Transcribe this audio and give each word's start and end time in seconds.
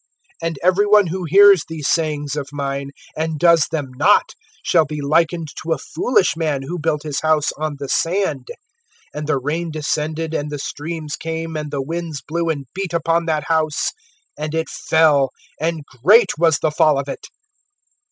(26)And 0.43 0.55
every 0.63 0.87
one 0.87 1.05
who 1.05 1.25
hears 1.25 1.63
these 1.69 1.87
sayings 1.87 2.35
of 2.35 2.49
mine, 2.51 2.89
and 3.15 3.37
does 3.37 3.67
them 3.71 3.91
not, 3.93 4.31
shall 4.63 4.83
be 4.83 4.99
likened 4.99 5.49
to 5.61 5.73
a 5.73 5.77
foolish 5.77 6.35
man, 6.35 6.63
who 6.63 6.79
built 6.79 7.03
his 7.03 7.21
house 7.21 7.51
on 7.51 7.75
the 7.77 7.87
sand. 7.87 8.47
(27)And 9.15 9.27
the 9.27 9.37
rain 9.37 9.69
descended, 9.69 10.33
and 10.33 10.49
the 10.49 10.57
streams 10.57 11.15
came, 11.15 11.55
and 11.55 11.69
the 11.69 11.83
winds 11.83 12.23
blew, 12.27 12.49
and 12.49 12.65
beat 12.73 12.93
upon 12.95 13.27
that 13.27 13.43
house, 13.43 13.89
and 14.35 14.55
it 14.55 14.69
fell; 14.69 15.29
and 15.59 15.85
great 16.03 16.31
was 16.35 16.57
the 16.57 16.71
fall 16.71 16.97
of 16.97 17.07
it. 17.07 17.27